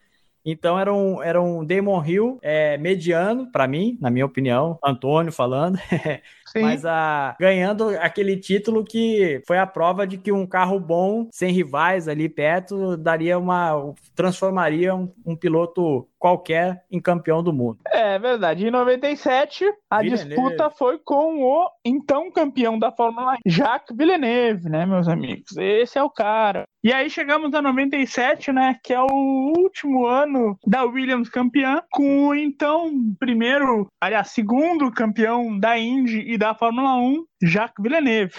[0.44, 5.32] Então era um, era um Damon Hill é, mediano, para mim, na minha opinião, Antônio
[5.32, 5.78] falando,
[6.62, 11.52] mas a, ganhando aquele título que foi a prova de que um carro bom, sem
[11.52, 13.94] rivais ali perto, daria uma.
[14.16, 17.80] transformaria um, um piloto qualquer em campeão do mundo.
[17.92, 18.66] É verdade.
[18.66, 20.30] Em 97, a Villeneuve.
[20.30, 25.58] disputa foi com o então campeão da Fórmula 1, Jacques Villeneuve, né, meus amigos?
[25.58, 26.64] Esse é o cara.
[26.82, 32.28] E aí chegamos a 97, né, que é o último ano da Williams campeã, com
[32.28, 38.34] o então primeiro, aliás, segundo campeão da Indy e da Fórmula 1, Jacques Villeneuve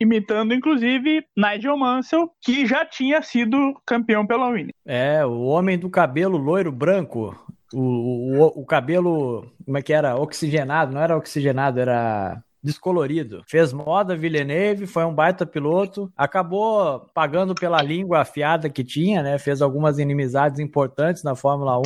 [0.00, 4.74] imitando inclusive Nigel Mansell, que já tinha sido campeão pela Williams.
[4.84, 7.34] É, o homem do cabelo loiro branco,
[7.72, 10.16] o, o, o cabelo, como é que era?
[10.16, 13.42] Oxigenado, não era oxigenado, era descolorido.
[13.46, 19.38] Fez moda Villeneuve, foi um baita piloto, acabou pagando pela língua afiada que tinha, né?
[19.38, 21.82] Fez algumas inimizades importantes na Fórmula 1,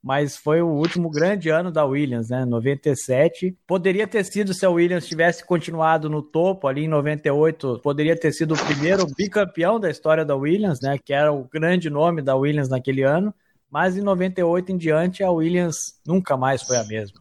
[0.00, 2.44] mas foi o último grande ano da Williams, né?
[2.44, 3.56] 97.
[3.66, 8.32] Poderia ter sido se a Williams tivesse continuado no topo ali em 98, poderia ter
[8.32, 10.96] sido o primeiro bicampeão da história da Williams, né?
[10.96, 13.34] Que era o grande nome da Williams naquele ano.
[13.70, 17.18] Mas em 98 em diante, a Williams nunca mais foi a mesma.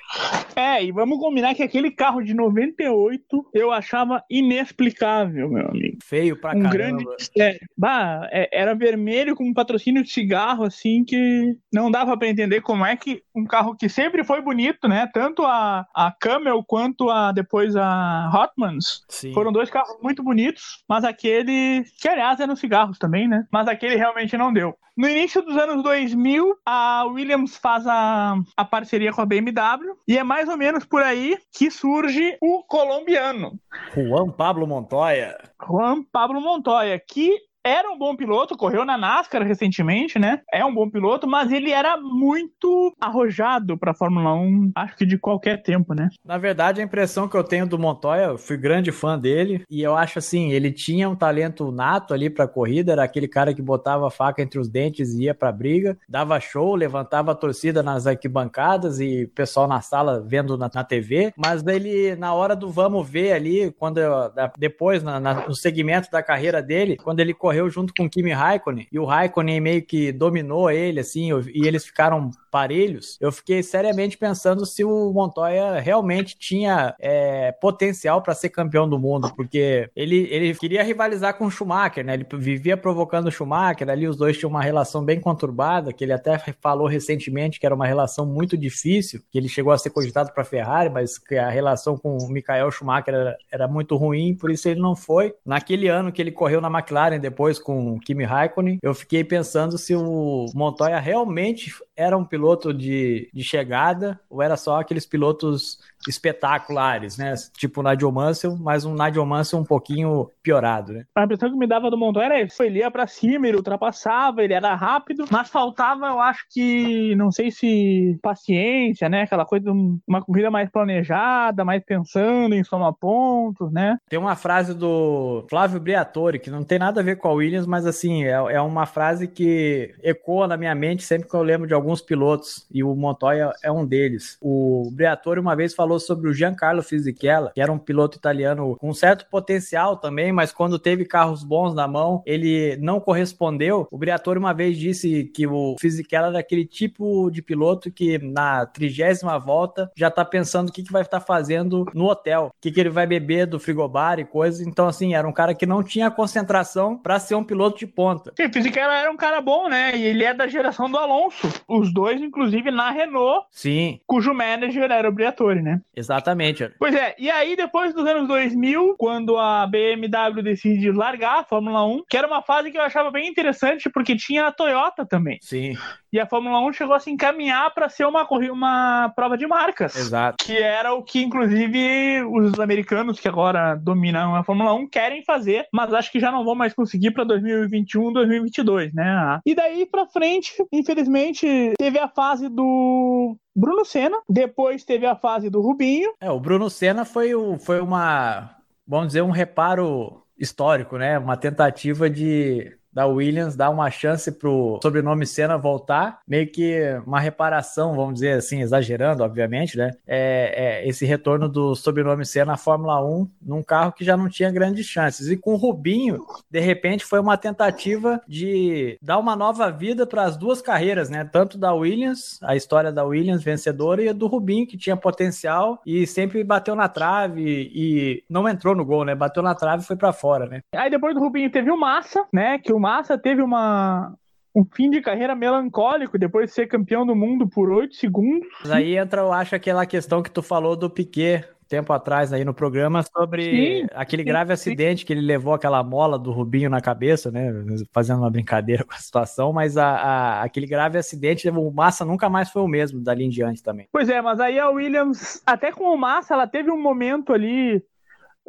[0.60, 5.98] É, e vamos combinar que aquele carro de 98 eu achava inexplicável, meu amigo.
[6.04, 6.74] Feio pra um caramba.
[6.74, 7.62] grande mistério.
[7.78, 12.60] Bah, é- era vermelho com um patrocínio de cigarro, assim, que não dava pra entender
[12.60, 15.10] como é que um carro que sempre foi bonito, né?
[15.14, 19.06] Tanto a, a Camel quanto a depois a Hotmans.
[19.08, 19.34] Sim.
[19.34, 23.46] Foram dois carros muito bonitos, mas aquele, que aliás eram cigarros também, né?
[23.50, 24.76] Mas aquele realmente não deu.
[25.00, 30.18] No início dos anos 2000, a Williams faz a, a parceria com a BMW e
[30.18, 33.60] é mais ou menos por aí que surge o colombiano,
[33.96, 35.38] Juan Pablo Montoya.
[35.62, 37.38] Juan Pablo Montoya, que
[37.70, 40.42] era um bom piloto, correu na NASCAR recentemente, né?
[40.52, 45.18] É um bom piloto, mas ele era muito arrojado para Fórmula 1, acho que de
[45.18, 46.10] qualquer tempo, né?
[46.24, 49.82] Na verdade, a impressão que eu tenho do Montoya, eu fui grande fã dele, e
[49.82, 53.62] eu acho assim, ele tinha um talento nato ali pra corrida, era aquele cara que
[53.62, 57.84] botava a faca entre os dentes e ia pra briga, dava show, levantava a torcida
[57.84, 62.56] nas arquibancadas e o pessoal na sala vendo na, na TV, mas ele, na hora
[62.56, 67.20] do vamos ver ali, quando eu- depois, na- na- no segmento da carreira dele, quando
[67.20, 71.66] ele correu junto com Kimi Raikkonen, e o Raikkonen meio que dominou ele, assim, e
[71.66, 78.36] eles ficaram parelhos, eu fiquei seriamente pensando se o Montoya realmente tinha é, potencial para
[78.36, 82.14] ser campeão do mundo, porque ele, ele queria rivalizar com o Schumacher, né?
[82.14, 86.14] Ele vivia provocando o Schumacher, ali os dois tinham uma relação bem conturbada, que ele
[86.14, 90.32] até falou recentemente que era uma relação muito difícil, que ele chegou a ser cogitado
[90.34, 94.52] para Ferrari, mas que a relação com o Michael Schumacher era, era muito ruim, por
[94.52, 95.34] isso ele não foi.
[95.46, 99.78] Naquele ano que ele correu na McLaren depois com o Kimi Raikkonen, eu fiquei pensando
[99.78, 105.78] se o Montoya realmente era um piloto de, de chegada ou era só aqueles pilotos
[106.08, 107.34] espetaculares, né?
[107.58, 111.04] Tipo o Nigel Mansell, mas um Nigel Mansell um pouquinho piorado, né?
[111.14, 112.64] A impressão que me dava do Montoya era isso.
[112.64, 117.32] Ele ia pra cima, ele ultrapassava, ele era rápido, mas faltava, eu acho que, não
[117.32, 119.24] sei se paciência, né?
[119.24, 123.98] Aquela coisa de um- uma corrida mais planejada, mais pensando em somar pontos, né?
[124.10, 127.66] Tem uma frase do Flávio Briatore, que não tem nada a ver com a Williams,
[127.68, 131.68] mas assim, é, é uma frase que ecoa na minha mente sempre que eu lembro
[131.68, 134.38] de alguns pilotos, e o Montoya é um deles.
[134.40, 138.94] O Briatore uma vez falou sobre o Giancarlo Fisichella, que era um piloto italiano com
[138.94, 143.88] certo potencial também, mas quando teve carros bons na mão, ele não correspondeu.
[143.90, 148.66] O Briatore uma vez disse que o Fisichella era aquele tipo de piloto que na
[148.68, 152.72] trigésima volta já tá pensando o que, que vai estar fazendo no hotel, o que,
[152.72, 154.66] que ele vai beber do frigobar e coisas.
[154.66, 158.32] Então, assim, era um cara que não tinha concentração para ser um piloto de ponta.
[158.38, 159.98] Sim, Fisichella era um cara bom, né?
[159.98, 161.48] E ele é da geração do Alonso.
[161.80, 165.82] Os dois, inclusive, na Renault, Sim, cujo manager era o Briatore, né?
[165.96, 166.70] exatamente.
[166.78, 171.86] Pois é, e aí depois dos anos 2000, quando a BMW decide largar a Fórmula
[171.86, 175.38] 1, que era uma fase que eu achava bem interessante, porque tinha a Toyota também.
[175.42, 175.78] Sim,
[176.12, 179.96] E a Fórmula 1 chegou a se encaminhar para ser uma, uma prova de marcas.
[179.96, 180.44] exato.
[180.44, 185.68] Que era o que, inclusive, os americanos que agora dominam a Fórmula 1 querem fazer,
[185.74, 189.40] mas acho que já não vão mais conseguir para 2021, 2022, né?
[189.46, 195.50] E daí para frente, infelizmente, teve a fase do Bruno Senna, depois teve a fase
[195.50, 198.56] do Rubinho, É, o Bruno Senna foi, o, foi uma,
[198.88, 201.20] vamos dizer, um reparo histórico, né?
[201.20, 207.20] Uma tentativa de da Williams dar uma chance pro sobrenome Senna voltar, meio que uma
[207.20, 209.92] reparação, vamos dizer assim, exagerando, obviamente, né?
[210.08, 214.30] É, é esse retorno do sobrenome Senna à Fórmula 1 num carro que já não
[214.30, 215.28] tinha grandes chances.
[215.28, 220.24] E com o Rubinho, de repente, foi uma tentativa de dar uma nova vida para
[220.24, 221.24] as duas carreiras, né?
[221.24, 225.80] Tanto da Williams, a história da Williams vencedora, e a do Rubinho, que tinha potencial
[225.86, 229.16] e sempre bateu na trave e não entrou no gol, né?
[229.16, 230.62] Bateu na trave e foi para fora, né?
[230.74, 232.58] Aí depois do Rubinho teve o Massa, né?
[232.58, 234.16] Que o Massa teve uma
[234.56, 238.48] um fim de carreira melancólico depois de ser campeão do mundo por 8 segundos.
[238.62, 242.44] Mas aí entra, eu acho, aquela questão que tu falou do Piquet tempo atrás aí
[242.44, 244.72] no programa sobre Sim, aquele sim, grave sim.
[244.72, 247.52] acidente que ele levou aquela mola do Rubinho na cabeça, né?
[247.94, 252.28] Fazendo uma brincadeira com a situação, mas a, a- aquele grave acidente, o Massa nunca
[252.28, 253.88] mais foi o mesmo dali em diante também.
[253.92, 257.84] Pois é, mas aí a Williams, até com o Massa, ela teve um momento ali,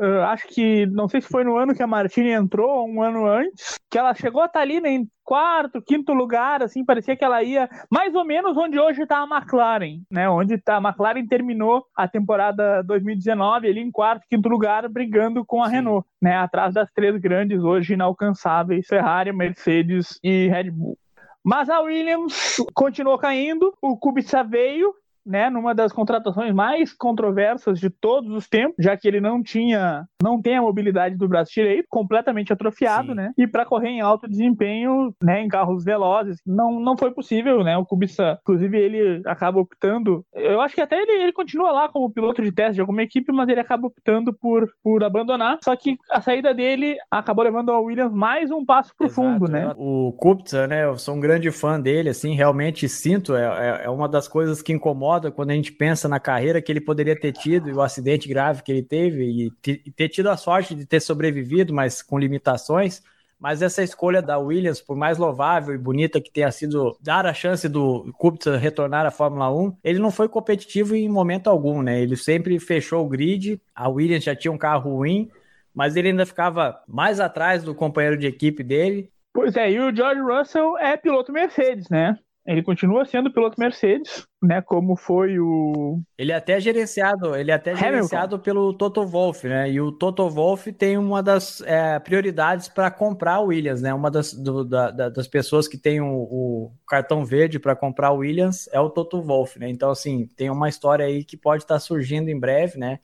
[0.01, 3.03] ah, acho que, não sei se foi no ano que a Martini entrou, ou um
[3.03, 7.15] ano antes, que ela chegou a estar ali né, em quarto, quinto lugar, assim, parecia
[7.15, 10.29] que ela ia mais ou menos onde hoje está a McLaren, né?
[10.29, 15.63] Onde tá, a McLaren terminou a temporada 2019 ali em quarto, quinto lugar, brigando com
[15.63, 15.77] a Sim.
[15.77, 16.37] Renault, né?
[16.37, 20.99] Atrás das três grandes hoje inalcançáveis, Ferrari, Mercedes e Red Bull.
[21.45, 24.93] Mas a Williams continuou caindo, o Kubica veio,
[25.25, 30.05] né, numa das contratações mais controversas de todos os tempos, já que ele não tinha,
[30.23, 33.15] não tem a mobilidade do braço direito, completamente atrofiado, Sim.
[33.15, 33.33] né?
[33.37, 37.77] E para correr em alto desempenho, né, em carros velozes, não, não foi possível, né?
[37.77, 40.25] O Kubica, inclusive, ele acaba optando.
[40.35, 43.33] Eu acho que até ele, ele continua lá como piloto de teste de alguma equipe,
[43.33, 45.59] mas ele acaba optando por, por abandonar.
[45.63, 49.51] Só que a saída dele acabou levando ao Williams mais um passo pro Exato, fundo,
[49.51, 49.73] né?
[49.77, 50.85] O Kubica, né?
[50.85, 54.63] Eu sou um grande fã dele, assim, realmente sinto, é, é, é uma das coisas
[54.63, 57.81] que incomoda quando a gente pensa na carreira que ele poderia ter tido e o
[57.81, 62.19] acidente grave que ele teve e ter tido a sorte de ter sobrevivido, mas com
[62.19, 63.03] limitações.
[63.41, 67.33] Mas essa escolha da Williams, por mais louvável e bonita que tenha sido dar a
[67.33, 72.03] chance do Kubica retornar à Fórmula 1, ele não foi competitivo em momento algum, né?
[72.03, 73.59] Ele sempre fechou o grid.
[73.75, 75.31] A Williams já tinha um carro ruim,
[75.75, 79.11] mas ele ainda ficava mais atrás do companheiro de equipe dele.
[79.33, 82.19] Pois é, e o George Russell é piloto Mercedes, né?
[82.51, 84.61] Ele continua sendo piloto Mercedes, né?
[84.61, 86.01] Como foi o.
[86.19, 87.93] Ele é até gerenciado, ele é até Hamilton.
[87.93, 89.71] gerenciado pelo Toto Wolff, né?
[89.71, 93.95] E o Toto Wolff tem uma das é, prioridades para comprar o Williams, né?
[93.95, 98.17] Uma das, do, da, das pessoas que tem o, o cartão verde para comprar o
[98.17, 99.71] Williams é o Toto Wolff, né?
[99.71, 102.99] Então, assim, tem uma história aí que pode estar tá surgindo em breve, né?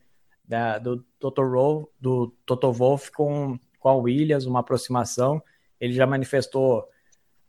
[0.45, 5.41] Da, do Toto Wolff, do Toto Wolff com, com a Williams, uma aproximação.
[5.81, 6.89] Ele já manifestou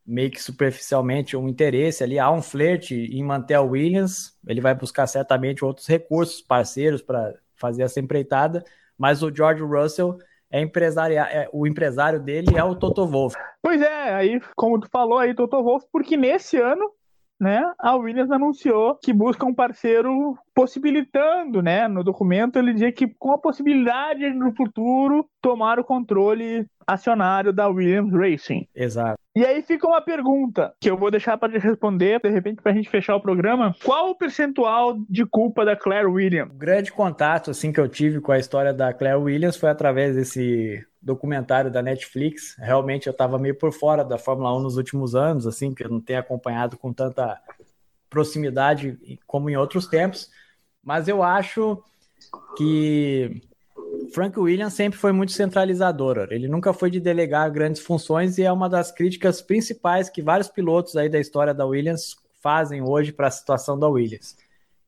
[0.08, 4.74] meio que superficialmente um interesse ali, há um flerte em manter a Williams, ele vai
[4.74, 8.63] buscar certamente outros recursos, parceiros para fazer essa empreitada,
[8.98, 10.17] mas o George Russell
[10.50, 13.36] é empresário, é, o empresário dele é o Toto Wolff.
[13.62, 16.89] Pois é, aí como tu falou aí, Toto Wolff, porque nesse ano
[17.39, 23.08] né, a Williams anunciou que busca um parceiro possibilitando, né, no documento ele dizia que
[23.20, 28.65] com a possibilidade de, no futuro tomar o controle acionário da Williams Racing.
[28.73, 29.19] Exato.
[29.36, 32.71] E aí fica uma pergunta que eu vou deixar para te responder, de repente, para
[32.71, 33.76] a gente fechar o programa.
[33.84, 36.52] Qual o percentual de culpa da Claire Williams?
[36.52, 40.15] O grande contato assim que eu tive com a história da Claire Williams foi através
[40.15, 42.56] desse documentário da Netflix.
[42.58, 45.89] Realmente eu estava meio por fora da Fórmula 1 nos últimos anos, assim, que eu
[45.89, 47.39] não tenho acompanhado com tanta
[48.10, 48.97] proximidade
[49.28, 50.32] como em outros tempos.
[50.84, 51.84] Mas eu acho
[52.58, 53.41] que
[54.13, 56.28] Frank Williams sempre foi muito centralizador.
[56.32, 60.48] Ele nunca foi de delegar grandes funções e é uma das críticas principais que vários
[60.48, 64.38] pilotos aí da história da Williams fazem hoje para a situação da Williams.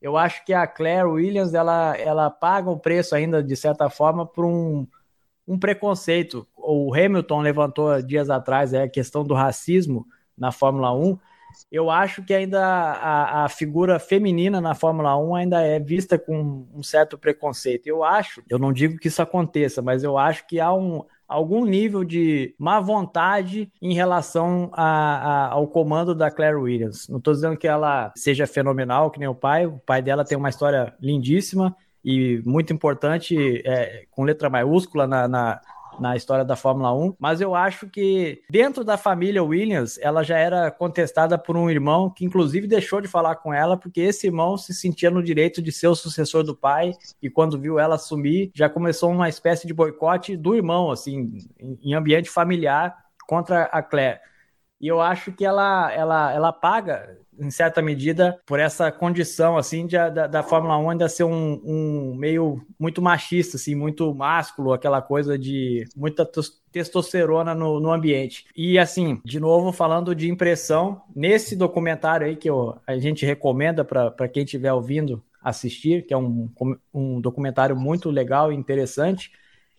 [0.02, 4.26] Eu acho que a Claire Williams ela, ela paga o preço ainda de certa forma
[4.26, 4.88] por um,
[5.48, 6.48] um preconceito.
[6.56, 10.06] O Hamilton levantou dias atrás é, a questão do racismo
[10.38, 11.18] na Fórmula 1
[11.72, 16.68] eu acho que ainda a, a, figura feminina na Fórmula 1 ainda é vista com
[16.74, 17.88] um certo preconceito.
[17.88, 21.64] Eu acho, eu não digo que isso aconteça, mas eu acho que há um, algum
[21.64, 27.08] nível de má vontade em relação a, a, ao comando da Claire Williams.
[27.08, 30.38] Não estou dizendo que ela seja fenomenal, que nem o pai, o pai dela tem
[30.38, 35.62] uma história lindíssima e muito importante, é, com letra maiúscula na, na
[36.00, 40.38] na história da Fórmula 1, mas eu acho que dentro da família Williams, ela já
[40.38, 44.58] era contestada por um irmão que inclusive deixou de falar com ela porque esse irmão
[44.58, 48.52] se sentia no direito de ser o sucessor do pai e quando viu ela assumir,
[48.54, 52.96] já começou uma espécie de boicote do irmão, assim, em ambiente familiar
[53.28, 54.20] contra a Claire.
[54.82, 59.86] E eu acho que ela, ela, ela paga em certa medida, por essa condição, assim,
[59.86, 64.74] de, da, da Fórmula 1 ainda ser um, um, meio muito machista, assim, muito másculo,
[64.74, 66.30] aquela coisa de muita
[66.72, 68.46] testosterona no, no ambiente.
[68.56, 73.84] E, assim, de novo, falando de impressão, nesse documentário aí que eu, a gente recomenda
[73.86, 76.50] para quem estiver ouvindo assistir, que é um,
[76.94, 79.32] um documentário muito legal e interessante,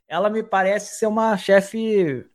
[0.09, 2.27] ela me parece ser uma chefe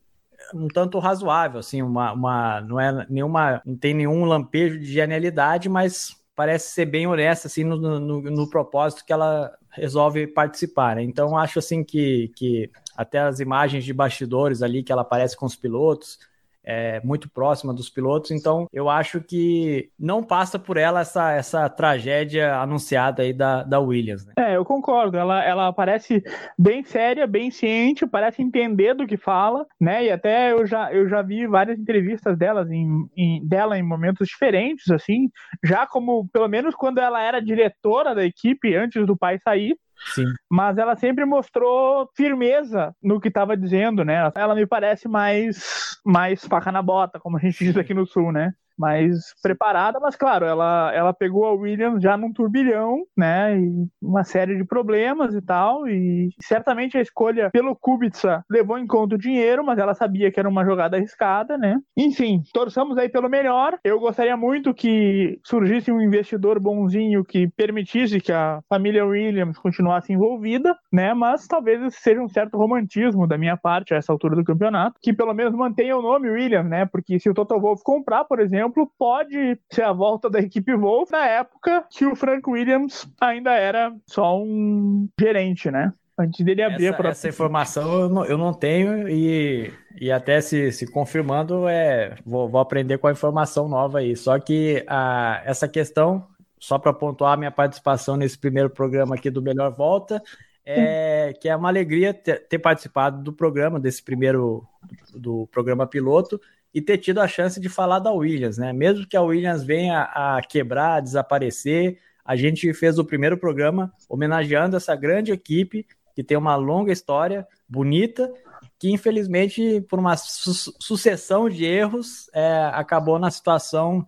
[0.53, 5.69] um tanto razoável, assim, uma, uma não é nenhuma, não tem nenhum lampejo de genialidade,
[5.69, 11.03] mas parece ser bem honesta, assim, no, no, no propósito que ela resolve participar, né?
[11.03, 15.45] Então, acho, assim, que, que até as imagens de bastidores ali que ela aparece com
[15.45, 16.19] os pilotos,
[16.65, 21.69] é, muito próxima dos pilotos, então eu acho que não passa por ela essa, essa
[21.69, 24.25] tragédia anunciada aí da, da Williams.
[24.25, 24.33] Né?
[24.37, 25.17] É, eu concordo.
[25.17, 26.23] Ela, ela parece
[26.57, 30.05] bem séria, bem ciente, parece entender do que fala, né?
[30.05, 34.27] E até eu já, eu já vi várias entrevistas delas em, em, dela em momentos
[34.27, 35.29] diferentes, assim,
[35.63, 39.77] já como, pelo menos quando ela era diretora da equipe antes do pai sair,
[40.13, 40.33] Sim.
[40.49, 44.31] Mas ela sempre mostrou firmeza no que estava dizendo, né?
[44.35, 48.31] Ela me parece mais, mais faca na bota, como a gente diz aqui no Sul,
[48.31, 48.53] né?
[48.77, 53.57] Mais preparada, mas claro, ela, ela pegou a Williams já num turbilhão, né?
[53.59, 55.87] E uma série de problemas e tal.
[55.87, 60.39] E certamente a escolha pelo Kubica levou em conta o dinheiro, mas ela sabia que
[60.39, 61.77] era uma jogada arriscada, né?
[61.97, 63.77] Enfim, torçamos aí pelo melhor.
[63.83, 70.11] Eu gostaria muito que surgisse um investidor bonzinho que permitisse que a família Williams continuasse
[70.13, 71.13] envolvida, né?
[71.13, 75.13] Mas talvez seja um certo romantismo da minha parte a essa altura do campeonato, que
[75.13, 76.85] pelo menos mantenha o nome Williams, né?
[76.85, 81.11] Porque se o Toto Wolff comprar, por exemplo, pode ser a volta da equipe Wolff
[81.11, 85.93] na época que o Frank Williams ainda era só um gerente, né?
[86.17, 87.11] Antes dele abrir essa, a própria...
[87.11, 92.47] essa informação eu não, eu não tenho e, e até se, se confirmando, é, vou,
[92.47, 94.15] vou aprender com a informação nova aí.
[94.15, 96.25] Só que a, essa questão,
[96.57, 100.21] só para pontuar minha participação nesse primeiro programa aqui do Melhor Volta,
[100.65, 104.65] é que é uma alegria ter, ter participado do programa, desse primeiro
[105.13, 106.39] do programa piloto,
[106.75, 108.73] e ter tido a chance de falar da Williams, né?
[108.73, 113.93] Mesmo que a Williams venha a quebrar, a desaparecer, a gente fez o primeiro programa
[114.09, 118.29] homenageando essa grande equipe que tem uma longa história, bonita,
[118.77, 124.05] que infelizmente, por uma su sucessão de erros, é, acabou na situação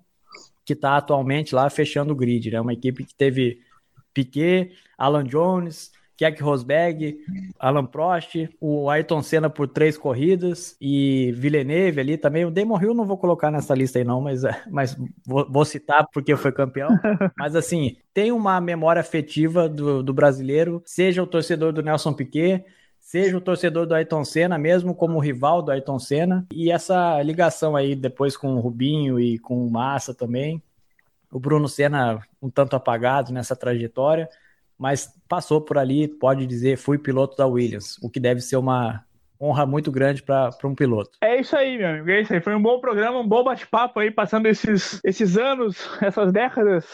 [0.66, 2.52] que está atualmente lá, fechando o grid.
[2.52, 2.60] Né?
[2.60, 3.62] Uma equipe que teve
[4.14, 7.20] Piquet, Alan Jones, Keck Rosberg,
[7.60, 12.44] Alan Prost, o Ayrton Senna por três corridas e Villeneuve ali também.
[12.44, 16.08] O Damon Hill não vou colocar nessa lista aí não, mas, mas vou, vou citar
[16.12, 16.90] porque foi campeão.
[17.38, 22.66] mas assim, tem uma memória afetiva do, do brasileiro, seja o torcedor do Nelson Piquet,
[23.00, 27.76] seja o torcedor do Ayrton Senna, mesmo como rival do Ayrton Senna, e essa ligação
[27.76, 30.62] aí depois com o Rubinho e com o Massa também.
[31.32, 34.28] O Bruno Senna um tanto apagado nessa trajetória,
[34.78, 39.04] mas passou por ali, pode dizer, fui piloto da Williams, o que deve ser uma
[39.40, 41.12] honra muito grande para um piloto.
[41.22, 42.10] É isso aí, meu amigo.
[42.10, 42.42] É isso aí.
[42.42, 46.86] Foi um bom programa, um bom bate-papo aí, passando esses, esses anos, essas décadas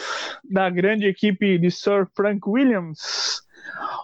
[0.44, 3.42] da grande equipe de Sir Frank Williams.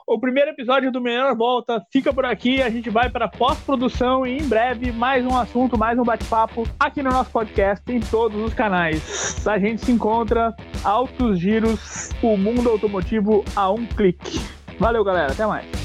[0.05, 2.61] O primeiro episódio do Melhor Volta fica por aqui.
[2.61, 7.03] A gente vai para pós-produção e em breve mais um assunto, mais um bate-papo aqui
[7.03, 9.45] no nosso podcast em todos os canais.
[9.47, 10.53] A gente se encontra
[10.84, 14.39] altos giros, o mundo automotivo a um clique.
[14.80, 15.32] Valeu, galera.
[15.32, 15.78] Até mais.